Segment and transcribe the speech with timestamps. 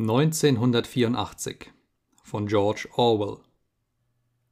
[0.00, 1.72] 1984
[2.22, 3.44] von George Orwell.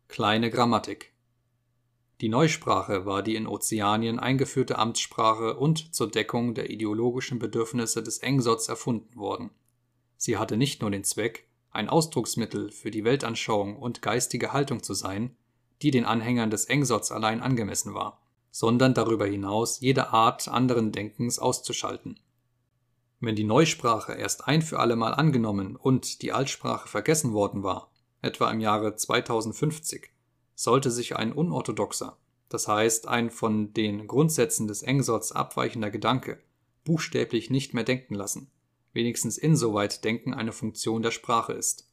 [0.06, 1.14] Kleine Grammatik.
[2.21, 8.19] Die Neusprache war die in Ozeanien eingeführte Amtssprache und zur Deckung der ideologischen Bedürfnisse des
[8.19, 9.48] Engsotz erfunden worden.
[10.19, 14.93] Sie hatte nicht nur den Zweck, ein Ausdrucksmittel für die Weltanschauung und geistige Haltung zu
[14.93, 15.35] sein,
[15.80, 18.21] die den Anhängern des Engsotz allein angemessen war,
[18.51, 22.21] sondern darüber hinaus jede Art anderen Denkens auszuschalten
[23.21, 27.91] wenn die Neusprache erst ein für allemal angenommen und die Altsprache vergessen worden war,
[28.22, 30.11] etwa im Jahre 2050,
[30.54, 32.16] sollte sich ein unorthodoxer,
[32.48, 36.41] das heißt ein von den Grundsätzen des Engsotz abweichender Gedanke,
[36.84, 38.50] buchstäblich nicht mehr denken lassen,
[38.92, 41.88] wenigstens insoweit Denken eine Funktion der Sprache ist.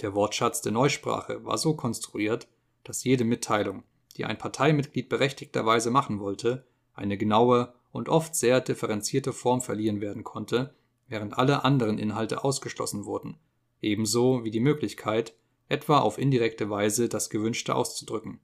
[0.00, 2.48] Der Wortschatz der Neusprache war so konstruiert,
[2.84, 3.82] dass jede Mitteilung,
[4.16, 10.24] die ein Parteimitglied berechtigterweise machen wollte, eine genaue und oft sehr differenzierte Form verliehen werden
[10.24, 10.74] konnte,
[11.08, 13.36] während alle anderen Inhalte ausgeschlossen wurden,
[13.82, 15.34] ebenso wie die Möglichkeit,
[15.68, 18.40] etwa auf indirekte Weise das Gewünschte auszudrücken.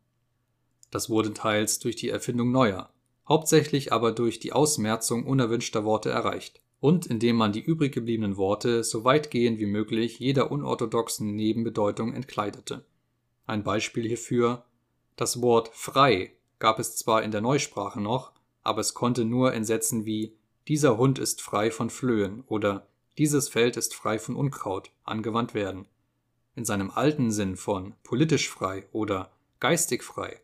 [0.90, 2.90] Das wurde teils durch die Erfindung neuer,
[3.28, 8.84] hauptsächlich aber durch die Ausmerzung unerwünschter Worte erreicht und indem man die übrig gebliebenen Worte
[8.84, 12.84] so weitgehend wie möglich jeder unorthodoxen Nebenbedeutung entkleidete.
[13.46, 14.64] Ein Beispiel hierfür:
[15.16, 18.32] Das Wort frei gab es zwar in der Neusprache noch
[18.66, 20.36] aber es konnte nur in Sätzen wie
[20.68, 22.86] Dieser Hund ist frei von Flöhen oder
[23.18, 25.86] Dieses Feld ist frei von Unkraut angewandt werden.
[26.54, 30.40] In seinem alten Sinn von politisch frei oder geistig frei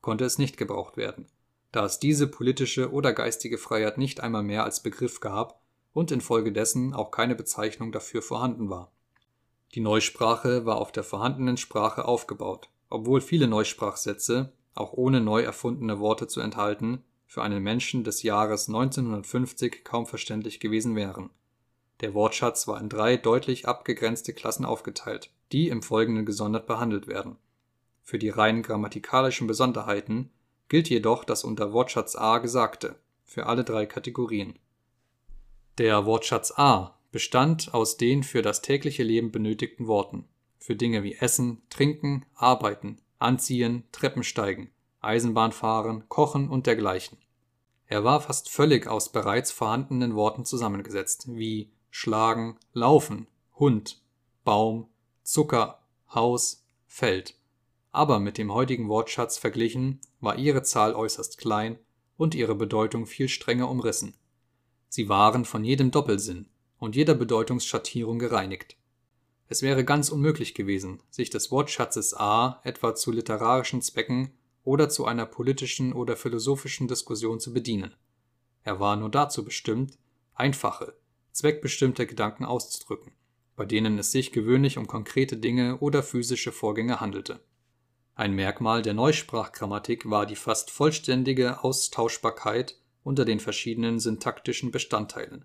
[0.00, 1.26] konnte es nicht gebraucht werden,
[1.72, 5.60] da es diese politische oder geistige Freiheit nicht einmal mehr als Begriff gab
[5.92, 8.92] und infolgedessen auch keine Bezeichnung dafür vorhanden war.
[9.74, 15.98] Die Neusprache war auf der vorhandenen Sprache aufgebaut, obwohl viele Neusprachsätze, auch ohne neu erfundene
[15.98, 21.30] Worte zu enthalten, für einen Menschen des Jahres 1950 kaum verständlich gewesen wären.
[22.00, 27.36] Der Wortschatz war in drei deutlich abgegrenzte Klassen aufgeteilt, die im Folgenden gesondert behandelt werden.
[28.02, 30.30] Für die rein grammatikalischen Besonderheiten
[30.68, 34.58] gilt jedoch das unter Wortschatz A Gesagte für alle drei Kategorien.
[35.78, 40.26] Der Wortschatz A bestand aus den für das tägliche Leben benötigten Worten
[40.58, 44.70] für Dinge wie Essen, Trinken, Arbeiten, Anziehen, Treppensteigen,
[45.00, 47.18] Eisenbahnfahren, Kochen und dergleichen.
[47.86, 53.26] Er war fast völlig aus bereits vorhandenen Worten zusammengesetzt, wie schlagen, laufen,
[53.58, 54.02] Hund,
[54.44, 54.88] Baum,
[55.22, 57.34] Zucker, Haus, Feld.
[57.92, 61.78] Aber mit dem heutigen Wortschatz verglichen war ihre Zahl äußerst klein
[62.16, 64.16] und ihre Bedeutung viel strenger umrissen.
[64.88, 66.48] Sie waren von jedem Doppelsinn
[66.78, 68.76] und jeder Bedeutungsschattierung gereinigt.
[69.48, 74.32] Es wäre ganz unmöglich gewesen, sich des Wortschatzes A etwa zu literarischen Zwecken
[74.66, 77.94] oder zu einer politischen oder philosophischen Diskussion zu bedienen.
[78.64, 79.96] Er war nur dazu bestimmt,
[80.34, 80.96] einfache,
[81.30, 83.12] zweckbestimmte Gedanken auszudrücken,
[83.54, 87.38] bei denen es sich gewöhnlich um konkrete Dinge oder physische Vorgänge handelte.
[88.16, 95.44] Ein Merkmal der Neusprachgrammatik war die fast vollständige Austauschbarkeit unter den verschiedenen syntaktischen Bestandteilen.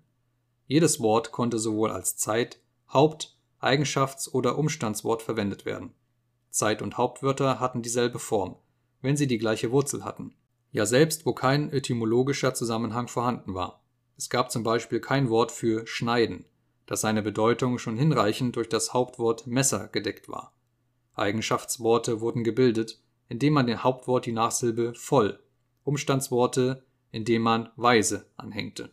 [0.66, 2.56] Jedes Wort konnte sowohl als Zeit-,
[2.92, 5.94] Haupt-, Eigenschafts- oder Umstandswort verwendet werden.
[6.50, 8.56] Zeit- und Hauptwörter hatten dieselbe Form
[9.02, 10.34] wenn sie die gleiche Wurzel hatten,
[10.70, 13.82] ja selbst wo kein etymologischer Zusammenhang vorhanden war.
[14.16, 16.44] Es gab zum Beispiel kein Wort für schneiden,
[16.86, 20.52] das seine Bedeutung schon hinreichend durch das Hauptwort Messer gedeckt war.
[21.14, 25.40] Eigenschaftsworte wurden gebildet, indem man dem Hauptwort die Nachsilbe voll,
[25.84, 28.90] Umstandsworte, indem man weise anhängte.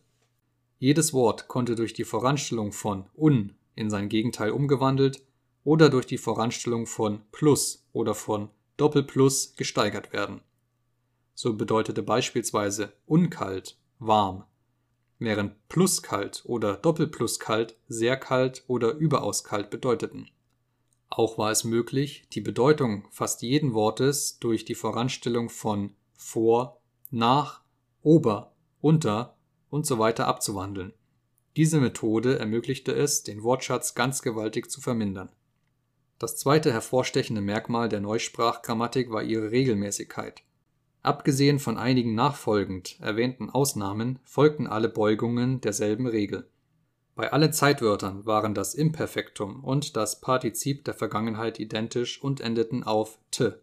[0.80, 5.22] Jedes Wort konnte durch die Voranstellung von un in sein Gegenteil umgewandelt
[5.64, 8.50] oder durch die Voranstellung von plus oder von
[8.80, 10.42] Doppelplus gesteigert werden.
[11.34, 14.46] So bedeutete beispielsweise unkalt warm,
[15.20, 20.30] während pluskalt oder Doppelpluskalt sehr kalt oder überaus kalt bedeuteten.
[21.10, 27.62] Auch war es möglich, die Bedeutung fast jeden Wortes durch die Voranstellung von vor, nach,
[28.02, 29.36] ober, unter
[29.70, 30.94] und so weiter abzuwandeln.
[31.58, 35.30] Diese Methode ermöglichte es, den Wortschatz ganz gewaltig zu vermindern
[36.20, 40.44] das zweite hervorstechende Merkmal der Neusprachgrammatik war ihre Regelmäßigkeit.
[41.02, 46.50] Abgesehen von einigen nachfolgend erwähnten Ausnahmen folgten alle Beugungen derselben Regel.
[47.16, 53.18] Bei allen Zeitwörtern waren das Imperfektum und das Partizip der Vergangenheit identisch und endeten auf
[53.32, 53.54] t.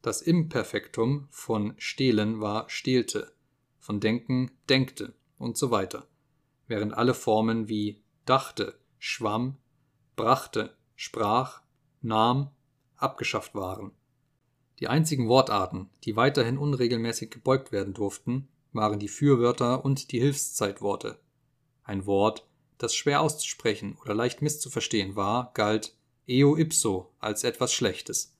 [0.00, 3.32] Das Imperfektum von stehlen war stehlte,
[3.78, 6.06] von denken denkte und so weiter,
[6.68, 9.56] während alle Formen wie dachte, schwamm,
[10.16, 11.65] brachte, sprach
[12.06, 12.50] nahm
[12.96, 13.92] abgeschafft waren.
[14.78, 21.18] Die einzigen Wortarten, die weiterhin unregelmäßig gebeugt werden durften, waren die Fürwörter und die Hilfszeitworte.
[21.82, 22.46] Ein Wort,
[22.78, 28.34] das schwer auszusprechen oder leicht misszuverstehen war, galt eo ipso als etwas Schlechtes.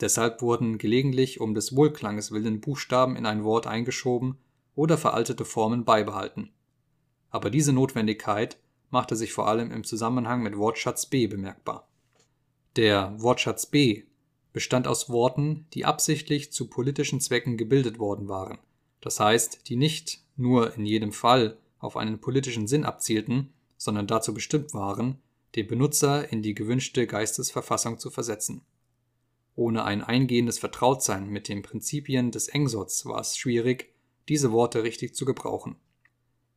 [0.00, 4.38] Deshalb wurden gelegentlich um des Wohlklanges willen Buchstaben in ein Wort eingeschoben
[4.74, 6.50] oder veraltete Formen beibehalten.
[7.30, 8.58] Aber diese Notwendigkeit
[8.90, 11.88] machte sich vor allem im Zusammenhang mit Wortschatz B bemerkbar.
[12.76, 14.04] Der Wortschatz B
[14.54, 18.58] bestand aus Worten, die absichtlich zu politischen Zwecken gebildet worden waren,
[19.02, 24.32] das heißt, die nicht nur in jedem Fall auf einen politischen Sinn abzielten, sondern dazu
[24.32, 25.18] bestimmt waren,
[25.54, 28.62] den Benutzer in die gewünschte Geistesverfassung zu versetzen.
[29.54, 33.92] Ohne ein eingehendes Vertrautsein mit den Prinzipien des Engsorts war es schwierig,
[34.28, 35.76] diese Worte richtig zu gebrauchen.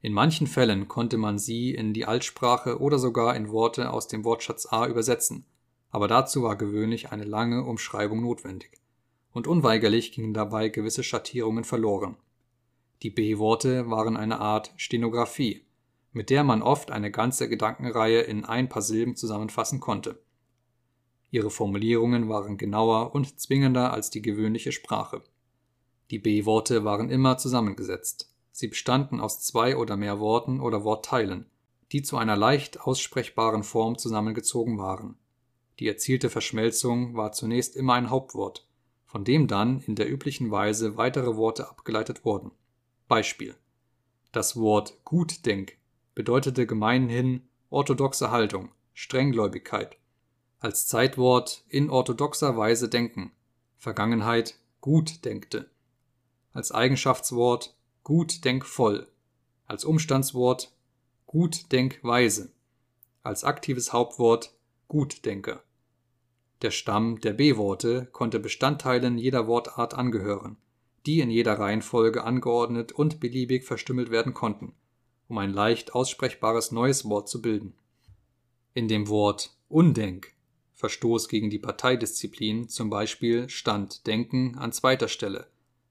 [0.02, 4.24] In manchen Fällen konnte man sie in die Altsprache oder sogar in Worte aus dem
[4.24, 5.46] Wortschatz A übersetzen,
[5.95, 8.81] aber dazu war gewöhnlich eine lange Umschreibung notwendig,
[9.31, 12.18] und unweigerlich gingen dabei gewisse Schattierungen verloren.
[13.01, 15.63] Die B-Worte waren eine Art Stenographie,
[16.12, 20.21] mit der man oft eine ganze Gedankenreihe in ein paar Silben zusammenfassen konnte.
[21.31, 25.24] Ihre Formulierungen waren genauer und zwingender als die gewöhnliche Sprache.
[26.12, 28.36] Die B-Worte waren immer zusammengesetzt.
[28.51, 31.45] Sie bestanden aus zwei oder mehr Worten oder Wortteilen,
[31.94, 35.18] die zu einer leicht aussprechbaren Form zusammengezogen waren.
[35.80, 38.66] Die erzielte Verschmelzung war zunächst immer ein Hauptwort,
[39.06, 42.51] von dem dann in der üblichen Weise weitere Worte abgeleitet wurden.
[43.07, 43.56] Beispiel:
[44.31, 45.77] Das Wort Gutdenk
[46.13, 49.98] bedeutete gemeinhin orthodoxe Haltung, Strenggläubigkeit,
[50.60, 53.31] als Zeitwort in orthodoxer Weise denken,
[53.78, 55.69] Vergangenheit gut denkte,
[56.54, 59.07] als Eigenschaftswort gut denkvoll,
[59.66, 60.71] als Umstandswort
[61.25, 62.54] gut denkweise,
[63.24, 64.56] als aktives Hauptwort
[64.88, 65.65] Gutdenker.
[66.62, 70.57] Der Stamm der B-Worte konnte Bestandteilen jeder Wortart angehören
[71.06, 74.74] die in jeder Reihenfolge angeordnet und beliebig verstümmelt werden konnten,
[75.28, 77.74] um ein leicht aussprechbares neues Wort zu bilden.
[78.74, 80.34] In dem Wort Undenk
[80.74, 85.48] Verstoß gegen die Parteidisziplin zum Beispiel stand Denken an zweiter Stelle,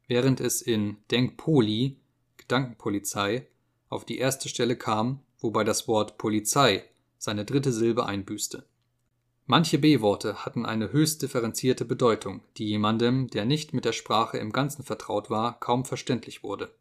[0.08, 1.96] während es in Denkpoli
[2.37, 3.46] Gedankenpolizei
[3.88, 6.84] auf die erste Stelle kam, wobei das Wort Polizei
[7.16, 8.66] seine dritte Silbe einbüßte
[9.46, 14.52] Manche B-Worte hatten eine höchst differenzierte Bedeutung, die jemandem, der nicht mit der Sprache im
[14.52, 16.75] Ganzen vertraut war, kaum verständlich wurde.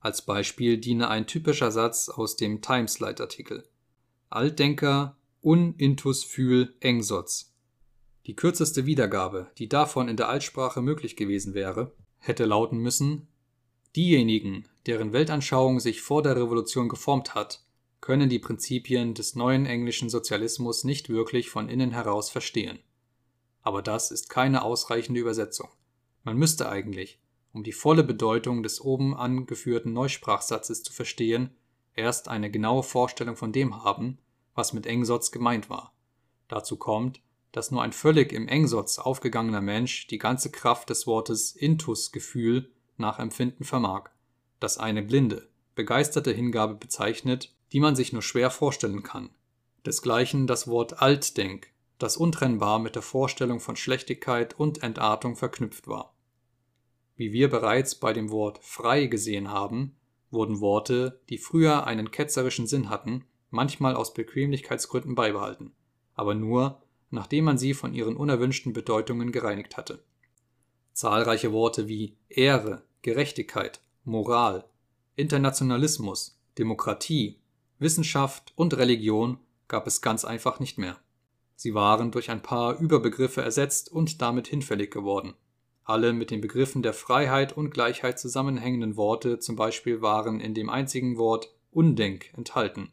[0.00, 3.66] Als Beispiel diene ein typischer Satz aus dem Timeslight-Artikel:
[4.28, 7.54] Altdenker un intus fühl engsoz.
[8.26, 13.28] Die kürzeste Wiedergabe, die davon in der Altsprache möglich gewesen wäre, hätte lauten müssen:
[13.96, 17.64] Diejenigen, deren Weltanschauung sich vor der Revolution geformt hat
[18.00, 22.78] können die Prinzipien des neuen englischen Sozialismus nicht wirklich von innen heraus verstehen.
[23.62, 25.68] Aber das ist keine ausreichende Übersetzung.
[26.24, 27.20] Man müsste eigentlich,
[27.52, 31.50] um die volle Bedeutung des oben angeführten Neusprachsatzes zu verstehen,
[31.94, 34.18] erst eine genaue Vorstellung von dem haben,
[34.54, 35.92] was mit Engsotz gemeint war.
[36.48, 37.20] Dazu kommt,
[37.52, 43.64] dass nur ein völlig im Engsotz aufgegangener Mensch die ganze Kraft des Wortes Intus-Gefühl nachempfinden
[43.64, 44.10] vermag,
[44.60, 49.30] das eine blinde, begeisterte Hingabe bezeichnet, die man sich nur schwer vorstellen kann.
[49.84, 51.68] Desgleichen das Wort Altdenk,
[51.98, 56.14] das untrennbar mit der Vorstellung von Schlechtigkeit und Entartung verknüpft war.
[57.16, 59.96] Wie wir bereits bei dem Wort frei gesehen haben,
[60.30, 65.72] wurden Worte, die früher einen ketzerischen Sinn hatten, manchmal aus Bequemlichkeitsgründen beibehalten,
[66.14, 70.04] aber nur, nachdem man sie von ihren unerwünschten Bedeutungen gereinigt hatte.
[70.92, 74.64] Zahlreiche Worte wie Ehre, Gerechtigkeit, Moral,
[75.16, 77.40] Internationalismus, Demokratie,
[77.80, 80.98] Wissenschaft und Religion gab es ganz einfach nicht mehr.
[81.54, 85.34] Sie waren durch ein paar Überbegriffe ersetzt und damit hinfällig geworden.
[85.84, 90.70] Alle mit den Begriffen der Freiheit und Gleichheit zusammenhängenden Worte zum Beispiel waren in dem
[90.70, 92.92] einzigen Wort Undenk enthalten,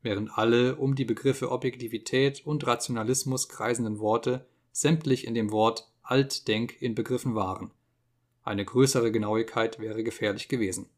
[0.00, 6.80] während alle um die Begriffe Objektivität und Rationalismus kreisenden Worte sämtlich in dem Wort Altdenk
[6.80, 7.72] inbegriffen waren.
[8.42, 10.88] Eine größere Genauigkeit wäre gefährlich gewesen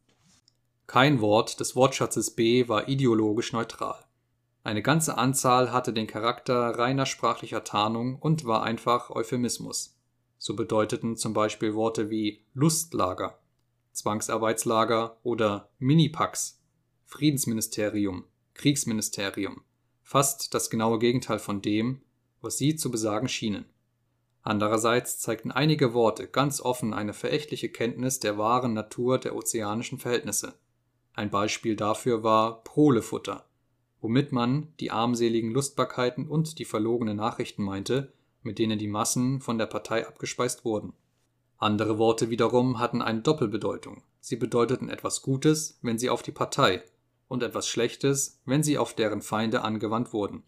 [0.87, 4.05] kein Wort des Wortschatzes B war ideologisch neutral.
[4.63, 9.97] Eine ganze Anzahl hatte den Charakter reiner sprachlicher Tarnung und war einfach Euphemismus.
[10.37, 13.37] So bedeuteten zum Beispiel Worte wie Lustlager,
[13.91, 16.61] Zwangsarbeitslager oder Minipax,
[17.05, 19.63] Friedensministerium, Kriegsministerium
[20.07, 22.01] fast das genaue Gegenteil von dem,
[22.39, 23.65] was sie zu besagen schienen.
[24.41, 30.57] Andererseits zeigten einige Worte ganz offen eine verächtliche Kenntnis der wahren Natur der ozeanischen Verhältnisse
[31.17, 33.43] ein Beispiel dafür war Prolefutter,
[34.01, 39.57] womit man die armseligen Lustbarkeiten und die verlogenen Nachrichten meinte, mit denen die Massen von
[39.57, 40.93] der Partei abgespeist wurden.
[41.57, 44.03] Andere Worte wiederum hatten eine Doppelbedeutung.
[44.19, 46.83] Sie bedeuteten etwas Gutes, wenn sie auf die Partei,
[47.27, 50.43] und etwas Schlechtes, wenn sie auf deren Feinde angewandt wurden.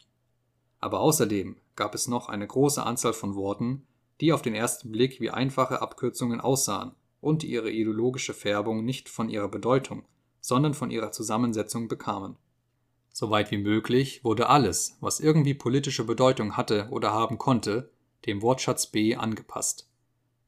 [0.80, 3.88] Aber außerdem gab es noch eine große Anzahl von Worten,
[4.22, 9.30] die auf den ersten Blick wie einfache Abkürzungen aussahen und ihre ideologische Färbung nicht von
[9.30, 10.06] ihrer Bedeutung,
[10.42, 12.38] sondern von ihrer Zusammensetzung bekamen.
[13.12, 17.92] Soweit wie möglich wurde alles, was irgendwie politische Bedeutung hatte oder haben konnte,
[18.26, 19.90] dem Wortschatz B angepasst.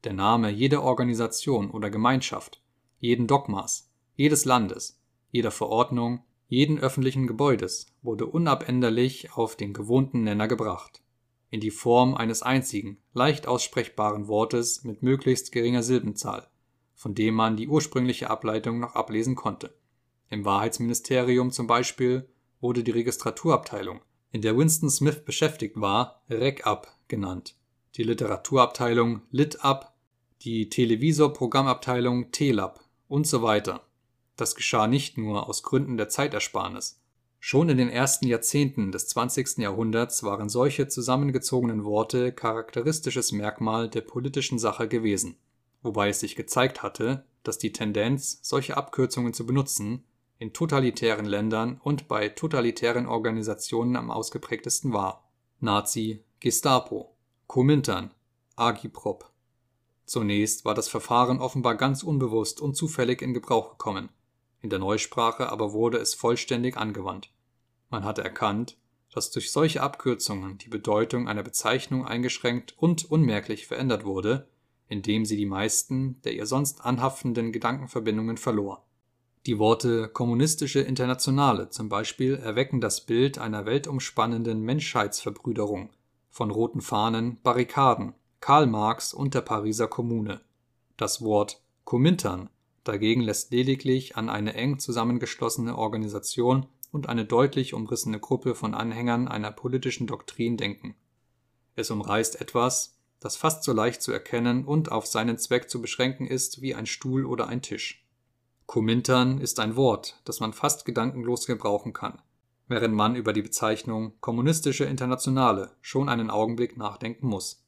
[0.04, 2.62] Der Name jeder Organisation oder Gemeinschaft,
[2.98, 10.48] jeden Dogmas, jedes Landes, jeder Verordnung, jeden öffentlichen Gebäudes wurde unabänderlich auf den gewohnten Nenner
[10.48, 11.02] gebracht,
[11.50, 16.48] in die Form eines einzigen, leicht aussprechbaren Wortes mit möglichst geringer Silbenzahl,
[16.94, 19.74] von dem man die ursprüngliche Ableitung noch ablesen konnte.
[20.32, 22.26] Im Wahrheitsministerium zum Beispiel
[22.62, 27.54] wurde die Registraturabteilung, in der Winston Smith beschäftigt war, Rec-Up genannt,
[27.96, 29.94] die Literaturabteilung Lit-Up,
[30.40, 33.86] die Televisorprogrammabteilung Telab und so weiter.
[34.36, 36.98] Das geschah nicht nur aus Gründen der Zeitersparnis.
[37.38, 39.58] Schon in den ersten Jahrzehnten des 20.
[39.58, 45.36] Jahrhunderts waren solche zusammengezogenen Worte charakteristisches Merkmal der politischen Sache gewesen,
[45.82, 50.04] wobei es sich gezeigt hatte, dass die Tendenz, solche Abkürzungen zu benutzen,
[50.42, 55.30] in totalitären Ländern und bei totalitären Organisationen am ausgeprägtesten war.
[55.60, 58.12] Nazi, Gestapo, Komintern,
[58.56, 59.30] Agiprop.
[60.04, 64.10] Zunächst war das Verfahren offenbar ganz unbewusst und zufällig in Gebrauch gekommen
[64.62, 67.30] in der Neusprache aber wurde es vollständig angewandt.
[67.90, 68.78] Man hatte erkannt,
[69.12, 74.48] dass durch solche Abkürzungen die Bedeutung einer Bezeichnung eingeschränkt und unmerklich verändert wurde,
[74.88, 78.86] indem sie die meisten der ihr sonst anhaftenden Gedankenverbindungen verlor.
[79.44, 85.90] Die Worte Kommunistische Internationale zum Beispiel erwecken das Bild einer weltumspannenden Menschheitsverbrüderung
[86.30, 90.40] von roten Fahnen, Barrikaden, Karl Marx und der Pariser Kommune.
[90.96, 92.50] Das Wort Komintern
[92.84, 99.28] Dagegen lässt lediglich an eine eng zusammengeschlossene Organisation und eine deutlich umrissene Gruppe von Anhängern
[99.28, 100.94] einer politischen Doktrin denken.
[101.76, 106.26] Es umreißt etwas, das fast so leicht zu erkennen und auf seinen Zweck zu beschränken
[106.26, 108.01] ist wie ein Stuhl oder ein Tisch.
[108.72, 112.22] Komintern ist ein Wort, das man fast gedankenlos gebrauchen kann,
[112.68, 117.62] während man über die Bezeichnung Kommunistische Internationale schon einen Augenblick nachdenken muss.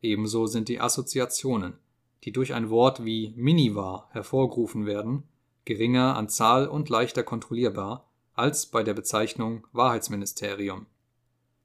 [0.00, 1.74] Ebenso sind die Assoziationen
[2.24, 5.22] die durch ein Wort wie Minivar hervorgerufen werden,
[5.64, 10.86] geringer an Zahl und leichter kontrollierbar als bei der Bezeichnung Wahrheitsministerium.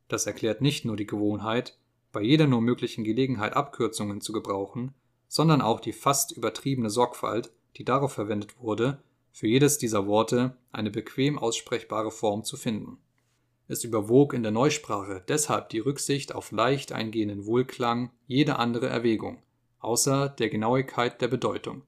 [0.08, 1.80] Das erklärt nicht nur die Gewohnheit,
[2.12, 4.94] bei jeder nur möglichen Gelegenheit Abkürzungen zu gebrauchen,
[5.28, 10.90] sondern auch die fast übertriebene Sorgfalt, die darauf verwendet wurde, für jedes dieser Worte eine
[10.90, 12.98] bequem aussprechbare Form zu finden.
[13.68, 19.42] Es überwog in der Neusprache deshalb die Rücksicht auf leicht eingehenden Wohlklang jede andere Erwägung
[19.80, 21.84] außer der Genauigkeit der Bedeutung.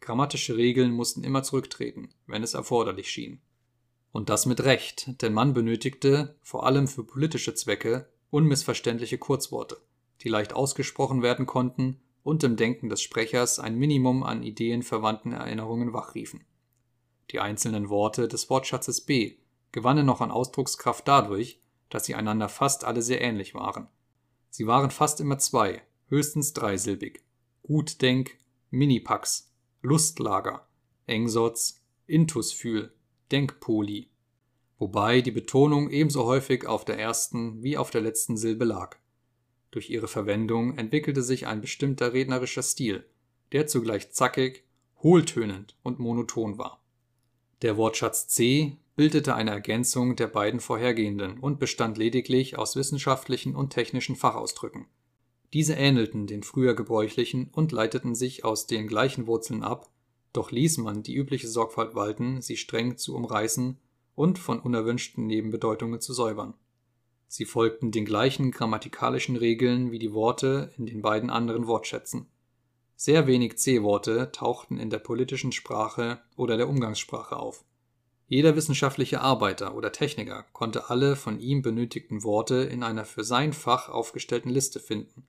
[0.00, 3.40] Grammatische Regeln mussten immer zurücktreten, wenn es erforderlich schien.
[4.12, 9.78] Und das mit Recht, denn man benötigte, vor allem für politische Zwecke, unmissverständliche Kurzworte,
[10.22, 15.92] die leicht ausgesprochen werden konnten und im Denken des Sprechers ein Minimum an ideenverwandten Erinnerungen
[15.92, 16.44] wachriefen.
[17.30, 19.36] Die einzelnen Worte des Wortschatzes B
[19.70, 23.88] gewannen noch an Ausdruckskraft dadurch, dass sie einander fast alle sehr ähnlich waren.
[24.50, 27.20] Sie waren fast immer zwei, höchstens dreisilbig.
[27.62, 28.38] Gutdenk,
[28.70, 29.52] Minipax,
[29.82, 30.66] Lustlager,
[31.06, 32.92] Engsotz, Intusfühl,
[33.32, 34.10] Denkpoli.
[34.78, 38.96] Wobei die Betonung ebenso häufig auf der ersten wie auf der letzten Silbe lag.
[39.74, 43.04] Durch ihre Verwendung entwickelte sich ein bestimmter rednerischer Stil,
[43.52, 44.64] der zugleich zackig,
[45.02, 46.82] hohltönend und monoton war.
[47.60, 53.70] Der Wortschatz C bildete eine Ergänzung der beiden vorhergehenden und bestand lediglich aus wissenschaftlichen und
[53.70, 54.86] technischen Fachausdrücken
[55.54, 59.88] diese ähnelten den früher gebräuchlichen und leiteten sich aus den gleichen Wurzeln ab,
[60.32, 63.78] doch ließ man die übliche Sorgfalt walten, sie streng zu umreißen
[64.16, 66.54] und von unerwünschten Nebenbedeutungen zu säubern.
[67.34, 72.28] Sie folgten den gleichen grammatikalischen Regeln wie die Worte in den beiden anderen Wortschätzen.
[72.94, 77.64] Sehr wenig C-Worte tauchten in der politischen Sprache oder der Umgangssprache auf.
[78.28, 83.52] Jeder wissenschaftliche Arbeiter oder Techniker konnte alle von ihm benötigten Worte in einer für sein
[83.52, 85.26] Fach aufgestellten Liste finden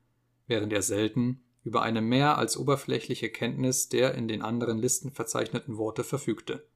[0.48, 5.78] während er selten über eine mehr als oberflächliche Kenntnis der in den anderen Listen verzeichneten
[5.78, 6.68] Worte verfügte.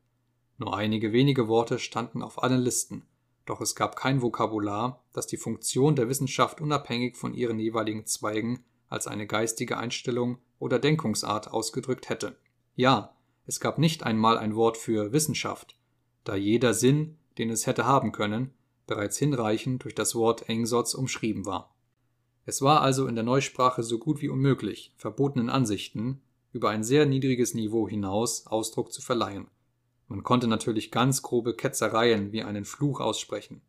[0.57, 3.03] Nur einige wenige Worte standen auf allen Listen,
[3.49, 8.63] doch es gab kein Vokabular, das die Funktion der Wissenschaft unabhängig von ihren jeweiligen Zweigen
[8.87, 12.37] als eine geistige Einstellung oder Denkungsart ausgedrückt hätte.
[12.75, 13.15] Ja,
[13.45, 15.77] es gab nicht einmal ein Wort für Wissenschaft,
[16.23, 18.53] da jeder Sinn, den es hätte haben können,
[18.87, 21.73] bereits hinreichend durch das Wort Engsatz umschrieben war
[22.49, 27.05] es war also in der Neusprache so gut wie unmöglich, verbotenen Ansichten über ein sehr
[27.05, 29.45] niedriges Niveau hinaus Ausdruck zu verleihen.
[30.09, 33.61] Man konnte natürlich ganz grobe Ketzereien wie einen Fluch aussprechen.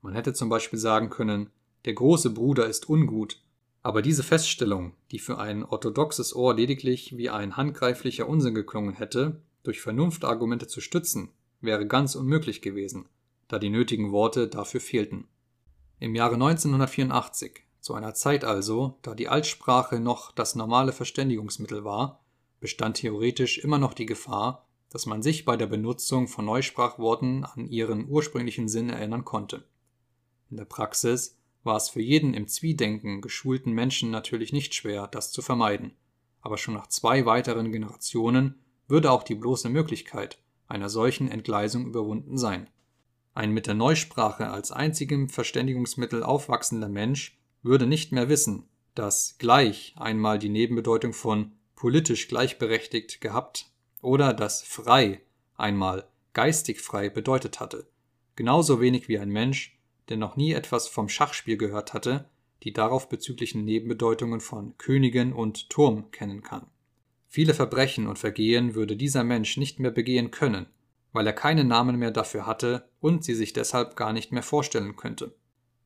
[0.00, 1.50] Man hätte zum Beispiel sagen können,
[1.84, 3.42] der große Bruder ist ungut,
[3.82, 9.42] aber diese Feststellung, die für ein orthodoxes Ohr lediglich wie ein handgreiflicher Unsinn geklungen hätte,
[9.64, 13.08] durch Vernunftargumente zu stützen, wäre ganz unmöglich gewesen,
[13.48, 15.26] da die nötigen Worte dafür fehlten.
[15.98, 22.24] Im Jahre 1984, zu einer Zeit also, da die Altsprache noch das normale Verständigungsmittel war,
[22.60, 27.68] bestand theoretisch immer noch die Gefahr, dass man sich bei der Benutzung von Neusprachworten an
[27.68, 29.64] ihren ursprünglichen Sinn erinnern konnte.
[30.50, 35.32] In der Praxis war es für jeden im Zwiedenken geschulten Menschen natürlich nicht schwer, das
[35.32, 35.92] zu vermeiden,
[36.40, 38.54] aber schon nach zwei weiteren Generationen
[38.86, 42.68] würde auch die bloße Möglichkeit einer solchen Entgleisung überwunden sein.
[43.34, 48.64] Ein mit der Neusprache als einzigem Verständigungsmittel aufwachsender Mensch würde nicht mehr wissen,
[48.94, 53.70] dass gleich einmal die Nebenbedeutung von politisch gleichberechtigt gehabt
[54.02, 55.20] oder dass frei
[55.56, 57.86] einmal geistig frei bedeutet hatte,
[58.36, 59.78] genauso wenig wie ein Mensch,
[60.08, 62.28] der noch nie etwas vom Schachspiel gehört hatte,
[62.62, 66.66] die darauf bezüglichen Nebenbedeutungen von Königin und Turm kennen kann.
[67.28, 70.66] Viele Verbrechen und Vergehen würde dieser Mensch nicht mehr begehen können,
[71.12, 74.96] weil er keinen Namen mehr dafür hatte und sie sich deshalb gar nicht mehr vorstellen
[74.96, 75.34] könnte.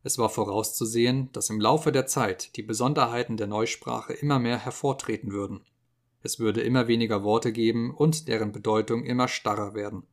[0.04, 5.32] Es war vorauszusehen, dass im Laufe der Zeit die Besonderheiten der Neusprache immer mehr hervortreten
[5.32, 5.64] würden.
[6.22, 10.04] Es würde immer weniger Worte geben und deren Bedeutung immer starrer werden.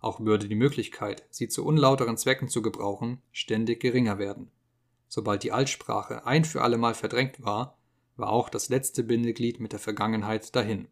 [0.00, 4.50] Auch würde die Möglichkeit, sie zu unlauteren Zwecken zu gebrauchen, ständig geringer werden.
[5.08, 7.78] Sobald die Altsprache ein für allemal verdrängt war,
[8.16, 10.88] war auch das letzte Bindeglied mit der Vergangenheit dahin.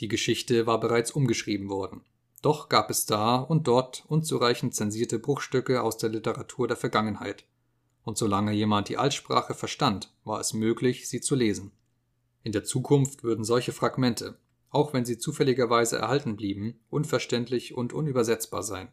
[0.00, 2.02] Die Geschichte war bereits umgeschrieben worden.
[2.42, 7.44] Doch gab es da und dort unzureichend zensierte Bruchstücke aus der Literatur der Vergangenheit.
[8.02, 11.72] Und solange jemand die Altsprache verstand, war es möglich, sie zu lesen.
[12.42, 14.38] In der Zukunft würden solche Fragmente,
[14.70, 18.88] auch wenn sie zufälligerweise erhalten blieben, unverständlich und unübersetzbar sein.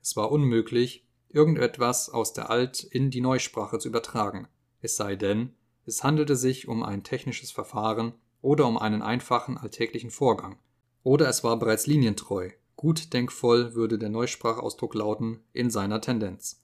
[0.00, 4.48] Es war unmöglich, irgendetwas aus der Alt- in die Neusprache zu übertragen,
[4.80, 5.52] es sei denn,
[5.84, 10.58] es handelte sich um ein technisches Verfahren oder um einen einfachen alltäglichen Vorgang.
[11.02, 16.62] Oder es war bereits linientreu, gut denkvoll würde der Neusprachausdruck lauten, in seiner Tendenz.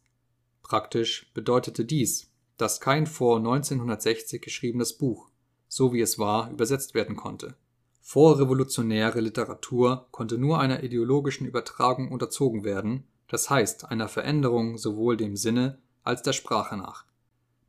[0.62, 5.31] Praktisch bedeutete dies, dass kein vor 1960 geschriebenes Buch,
[5.74, 7.54] so wie es war, übersetzt werden konnte.
[8.02, 15.34] Vorrevolutionäre Literatur konnte nur einer ideologischen Übertragung unterzogen werden, das heißt einer Veränderung sowohl dem
[15.34, 17.06] Sinne als der Sprache nach.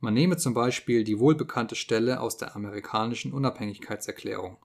[0.00, 4.58] Man nehme zum Beispiel die wohlbekannte Stelle aus der amerikanischen Unabhängigkeitserklärung.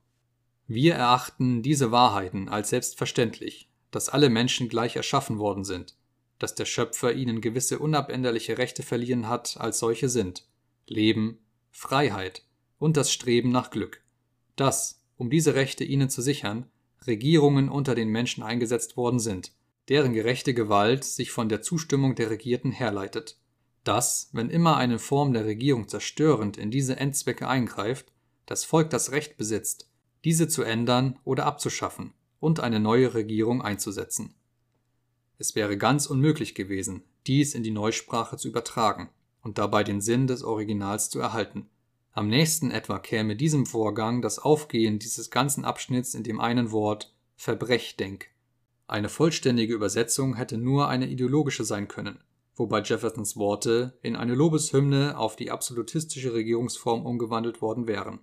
[0.68, 5.96] Wir erachten diese Wahrheiten als selbstverständlich, dass alle Menschen gleich erschaffen worden sind,
[6.40, 10.46] dass der Schöpfer ihnen gewisse unabänderliche Rechte verliehen hat, als solche sind
[10.88, 11.38] Leben,
[11.72, 12.44] Freiheit
[12.80, 14.02] und das Streben nach Glück.
[14.56, 16.66] Das um diese Rechte ihnen zu sichern,
[17.06, 19.52] Regierungen unter den Menschen eingesetzt worden sind,
[19.90, 23.38] deren gerechte Gewalt sich von der Zustimmung der Regierten herleitet.
[23.84, 28.14] Dass, wenn immer eine Form der Regierung zerstörend in diese Endzwecke eingreift,
[28.46, 29.90] das Volk das Recht besitzt,
[30.24, 34.34] diese zu ändern oder abzuschaffen und eine neue Regierung einzusetzen.
[35.38, 39.10] Es wäre ganz unmöglich gewesen, dies in die Neusprache zu übertragen
[39.42, 41.70] und dabei den Sinn des Originals zu erhalten.
[42.12, 47.14] Am nächsten etwa käme diesem Vorgang das Aufgehen dieses ganzen Abschnitts in dem einen Wort
[47.36, 48.28] Verbrechdenk.
[48.88, 52.20] Eine vollständige Übersetzung hätte nur eine ideologische sein können,
[52.56, 58.20] wobei Jeffersons Worte in eine Lobeshymne auf die absolutistische Regierungsform umgewandelt worden wären.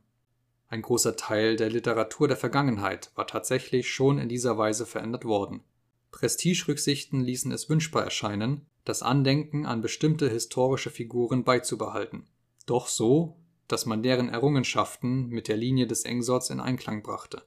[0.68, 5.62] Ein großer Teil der Literatur der Vergangenheit war tatsächlich schon in dieser Weise verändert worden.
[6.10, 12.26] Prestigerücksichten ließen es wünschbar erscheinen, das Andenken an bestimmte historische Figuren beizubehalten,
[12.66, 13.36] doch so,
[13.68, 17.42] dass man deren Errungenschaften mit der Linie des Engsorts in Einklang brachte.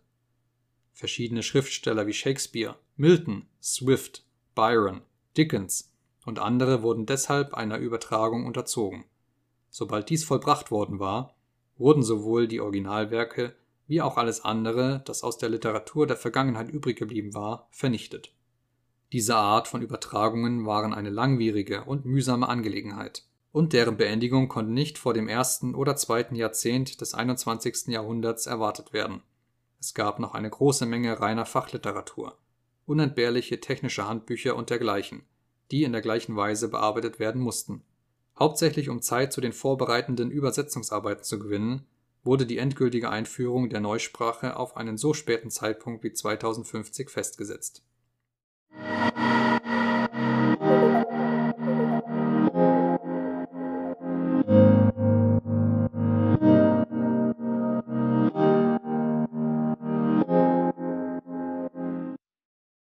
[0.94, 5.02] Verschiedene Schriftsteller wie Shakespeare, Milton, Swift, Byron,
[5.38, 5.94] Dickens
[6.26, 9.06] und andere wurden deshalb einer Übertragung unterzogen.
[9.70, 11.36] Sobald dies vollbracht worden war,
[11.78, 13.56] wurden sowohl die Originalwerke
[13.88, 18.34] wie auch alles andere, das aus der Literatur der Vergangenheit übrig geblieben war, vernichtet.
[19.12, 24.98] Diese Art von Übertragungen waren eine langwierige und mühsame Angelegenheit und deren Beendigung konnte nicht
[24.98, 27.88] vor dem ersten oder zweiten Jahrzehnt des 21.
[27.88, 29.24] Jahrhunderts erwartet werden.
[29.80, 32.38] Es gab noch eine große Menge reiner Fachliteratur,
[32.86, 35.24] unentbehrliche technische Handbücher und dergleichen,
[35.72, 37.84] die in der gleichen Weise bearbeitet werden mussten.
[38.38, 41.86] Hauptsächlich um Zeit zu den vorbereitenden Übersetzungsarbeiten zu gewinnen,
[42.24, 47.84] wurde die endgültige Einführung der Neusprache auf einen so späten Zeitpunkt wie 2050 festgesetzt